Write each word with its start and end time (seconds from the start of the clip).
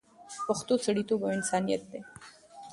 پښتو 0.45 0.73
سړیتوب 0.85 1.21
او 1.23 1.35
انسانیت 1.37 1.81
دی 1.91 2.01